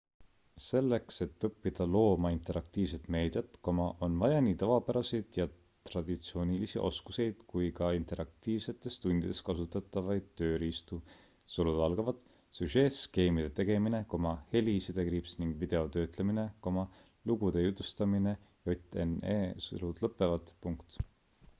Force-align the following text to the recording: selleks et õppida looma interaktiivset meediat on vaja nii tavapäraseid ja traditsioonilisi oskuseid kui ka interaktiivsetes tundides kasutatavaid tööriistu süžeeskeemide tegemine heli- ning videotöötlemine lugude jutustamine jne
selleks 0.65 1.21
et 1.23 1.43
õppida 1.47 1.85
looma 1.95 2.29
interaktiivset 2.35 3.03
meediat 3.15 3.59
on 3.71 4.15
vaja 4.23 4.39
nii 4.45 4.55
tavapäraseid 4.63 5.37
ja 5.41 5.45
traditsioonilisi 5.89 6.81
oskuseid 6.87 7.43
kui 7.53 7.67
ka 7.81 7.89
interaktiivsetes 7.99 8.97
tundides 9.05 9.43
kasutatavaid 9.51 10.31
tööriistu 10.43 10.99
süžeeskeemide 12.61 13.53
tegemine 13.61 14.03
heli- 14.57 14.77
ning 15.45 15.55
videotöötlemine 15.67 16.47
lugude 17.33 17.67
jutustamine 17.69 18.37
jne 18.75 20.29